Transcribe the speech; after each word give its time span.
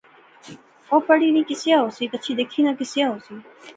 او 0.91 0.97
پڑھی 1.07 1.29
نی 1.35 1.41
سکیا 1.49 1.77
ہوسی 1.83 2.05
گچھی 2.13 2.31
دیکھی 2.39 2.59
نہ 2.65 2.71
سکیا 2.89 3.05
ہوسی 3.11 3.35